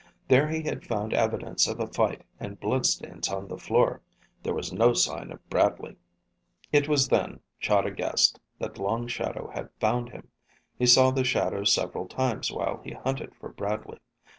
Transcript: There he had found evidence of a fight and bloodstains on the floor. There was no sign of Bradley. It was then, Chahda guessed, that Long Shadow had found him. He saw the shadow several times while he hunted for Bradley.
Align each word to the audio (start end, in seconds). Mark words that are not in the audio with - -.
There 0.27 0.47
he 0.47 0.63
had 0.63 0.83
found 0.87 1.13
evidence 1.13 1.67
of 1.67 1.79
a 1.79 1.85
fight 1.85 2.23
and 2.39 2.59
bloodstains 2.59 3.29
on 3.29 3.47
the 3.47 3.57
floor. 3.59 4.01
There 4.41 4.55
was 4.55 4.73
no 4.73 4.93
sign 4.93 5.31
of 5.31 5.47
Bradley. 5.47 5.95
It 6.71 6.87
was 6.89 7.09
then, 7.09 7.41
Chahda 7.59 7.91
guessed, 7.95 8.39
that 8.57 8.79
Long 8.79 9.07
Shadow 9.07 9.51
had 9.53 9.69
found 9.79 10.09
him. 10.09 10.29
He 10.79 10.87
saw 10.87 11.11
the 11.11 11.23
shadow 11.23 11.65
several 11.65 12.07
times 12.07 12.51
while 12.51 12.81
he 12.83 12.93
hunted 12.93 13.35
for 13.35 13.49
Bradley. 13.49 13.99